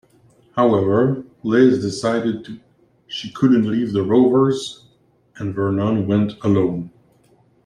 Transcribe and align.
However, 0.55 1.25
Liz 1.43 1.79
decided 1.79 2.59
she 3.05 3.29
couldn't 3.31 3.69
leave 3.69 3.93
"The 3.93 4.01
Rovers" 4.01 4.87
and 5.37 5.53
Vernon 5.53 6.07
went 6.07 6.43
alone. 6.43 6.89